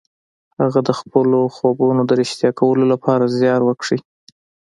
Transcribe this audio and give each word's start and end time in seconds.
هغه 0.59 0.79
د 0.87 0.89
خپلو 0.99 1.39
خوبونو 1.55 2.01
د 2.05 2.11
رښتيا 2.21 2.49
کولو 2.59 2.83
لپاره 2.93 3.31
زيار 3.37 3.61
وکيښ. 3.63 4.01